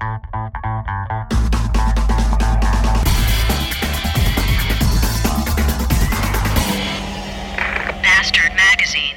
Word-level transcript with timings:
Bastard 0.00 0.22
Magazine. 8.54 9.16